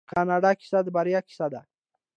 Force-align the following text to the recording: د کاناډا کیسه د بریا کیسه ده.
د 0.03 0.03
کاناډا 0.11 0.51
کیسه 0.59 0.79
د 0.85 0.87
بریا 0.95 1.19
کیسه 1.27 1.47
ده. 1.53 1.61